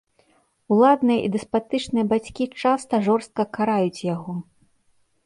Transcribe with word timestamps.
Уладныя 0.75 1.19
і 1.27 1.29
дэспатычныя 1.35 2.05
бацькі 2.13 2.43
часта 2.63 2.95
жорстка 3.09 3.47
караюць 3.59 4.05
яго. 4.13 4.33